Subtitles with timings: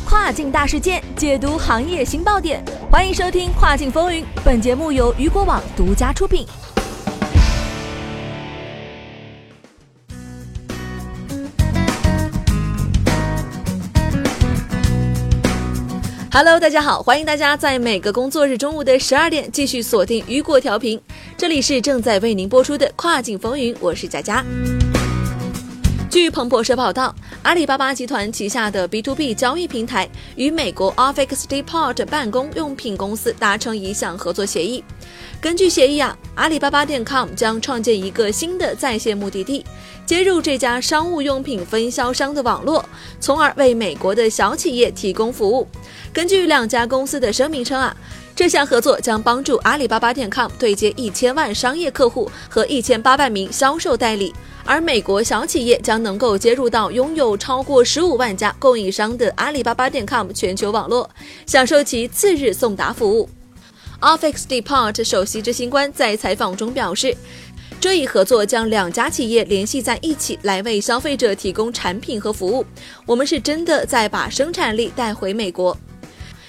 [0.00, 2.62] 跨境大事件，解读行业新爆点。
[2.90, 6.46] 欢迎收听《跨境风云》，本节目由雨果网独家出品。
[16.32, 21.00] Hello，大家好，欢迎大家在每个工作日中午的十二点继续锁定雨果调频，
[21.34, 24.44] 这里是正在为您播出的《跨境风云》，我是佳佳。
[26.16, 34.82] 据彭博社报道，阿里巴巴集团旗下的 B to B 交易平台与美国 Office Depot 办公用品公司达成一项合作协议。
[35.42, 39.62] 根据协议啊，阿里巴巴点 com 将创建一个新的在线目的地，
[40.06, 42.82] 接入这家商务用品分销商的网络，
[43.20, 45.68] 从而为美国的小企业提供服务。
[46.14, 47.94] 根据两家公司的声明称啊，
[48.34, 54.34] 这项合作将帮助阿里巴巴点 com 对接一千万商业客户和一千八百名销售代理。
[54.66, 61.08] 而美国小企业将能够接入到拥有超过十五万家供应商的阿里巴巴点 com 全球网络，
[61.46, 63.28] 享受其次日送达服务。
[64.00, 67.16] Office Depot 首席执行官在采访中表示，
[67.80, 72.66] 这一合作将两家企业联系在一起，来为消费者提供产品和服务。
[73.06, 75.78] 我们是真的在把生产力带回美国。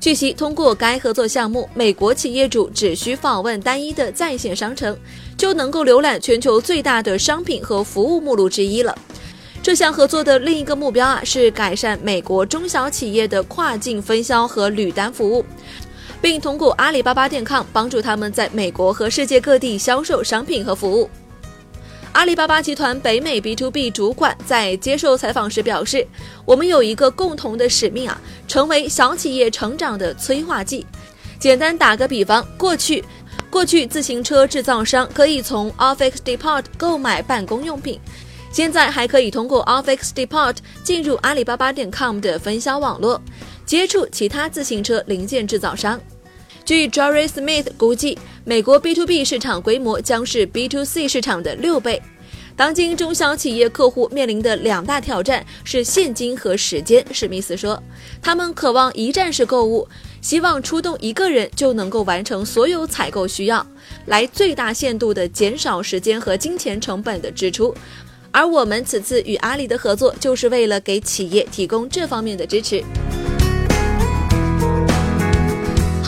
[0.00, 4.96] 据悉，通过该合作项目，美国企业主只需访问单一的在线商城，
[5.36, 8.96] 就能够浏览全球最大的商品和服务目录之一了。
[9.60, 15.44] 这项合作的另一个目标啊，是改善美国中小企业的跨境分销和履单服务，
[16.22, 21.10] 并通过阿里巴巴电抗帮助他们在美国和世界各地销售商品和服务。
[22.12, 26.06] 阿里巴巴集团北美 B to B 主管在接受采访时表示
[26.44, 30.84] ：“我们有一个共同的使命啊，成为小企业成长的催化剂。
[31.38, 33.04] 简单打个比方，过去，
[33.50, 38.00] 过去自行车制造商可以从 Office Depot 购买办公用品，
[38.50, 43.20] 现在还可以通过 Office Depot 进入阿里巴巴点 com 的分销网络，
[43.64, 46.00] 接触其他自行车零件制造商。”
[46.64, 48.18] 据 Jory Smith 估计，
[48.48, 52.00] 美国 B to B 市场规模将是 B to C 市场的六倍。
[52.56, 57.04] 当今中小企业客户面临的两大挑战是现金和时间。
[57.12, 57.80] 史密斯说，
[58.22, 59.86] 他们渴望一站式购物，
[60.22, 63.66] 希望出动一个人就能够完成所有采购需要，
[64.06, 67.74] 来最大限度地减少时间和金钱成本的支出。
[68.30, 72.82] 而我们此次与阿里的合作，就是为了给企业提供这方面的支持。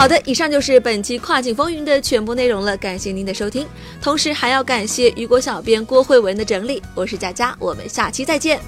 [0.00, 3.66] 好的，以上就是本期跨境风云的全部内容了，感谢您的收听，
[4.00, 8.58] 同时还要感谢雨果小编郭慧文的整理，我是佳佳，我们下期再见。